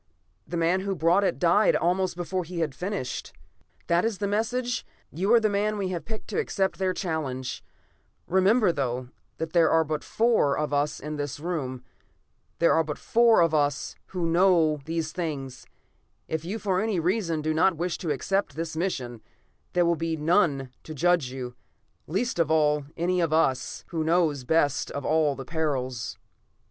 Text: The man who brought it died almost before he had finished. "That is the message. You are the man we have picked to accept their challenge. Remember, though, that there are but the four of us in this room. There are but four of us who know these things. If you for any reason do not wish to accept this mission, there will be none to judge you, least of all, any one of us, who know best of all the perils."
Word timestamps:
The 0.47 0.57
man 0.57 0.79
who 0.79 0.95
brought 0.95 1.23
it 1.23 1.37
died 1.37 1.75
almost 1.75 2.15
before 2.15 2.43
he 2.43 2.61
had 2.61 2.73
finished. 2.73 3.33
"That 3.85 4.03
is 4.03 4.17
the 4.17 4.25
message. 4.25 4.83
You 5.11 5.31
are 5.35 5.39
the 5.39 5.47
man 5.47 5.77
we 5.77 5.89
have 5.89 6.05
picked 6.05 6.27
to 6.29 6.39
accept 6.39 6.79
their 6.79 6.91
challenge. 6.91 7.63
Remember, 8.25 8.71
though, 8.71 9.09
that 9.37 9.53
there 9.53 9.69
are 9.69 9.83
but 9.83 10.01
the 10.01 10.07
four 10.07 10.57
of 10.57 10.73
us 10.73 10.99
in 10.99 11.17
this 11.17 11.39
room. 11.39 11.83
There 12.57 12.73
are 12.73 12.83
but 12.83 12.97
four 12.97 13.41
of 13.41 13.53
us 13.53 13.95
who 14.07 14.25
know 14.25 14.79
these 14.85 15.11
things. 15.11 15.67
If 16.27 16.43
you 16.43 16.57
for 16.57 16.81
any 16.81 16.99
reason 16.99 17.43
do 17.43 17.53
not 17.53 17.77
wish 17.77 17.99
to 17.99 18.09
accept 18.09 18.55
this 18.55 18.75
mission, 18.75 19.21
there 19.73 19.85
will 19.85 19.95
be 19.95 20.17
none 20.17 20.71
to 20.81 20.95
judge 20.95 21.29
you, 21.29 21.53
least 22.07 22.39
of 22.39 22.49
all, 22.49 22.85
any 22.97 23.17
one 23.17 23.25
of 23.25 23.33
us, 23.33 23.83
who 23.89 24.03
know 24.03 24.33
best 24.47 24.89
of 24.89 25.05
all 25.05 25.35
the 25.35 25.45
perils." 25.45 26.17